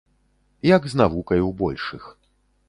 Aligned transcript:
Як 0.69 0.87
з 0.93 0.99
навукай 1.01 1.45
у 1.49 1.53
большых. 1.61 2.09